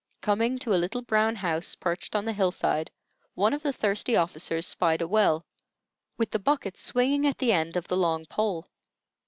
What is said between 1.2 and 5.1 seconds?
house perched on the hillside, one of the thirsty officers spied a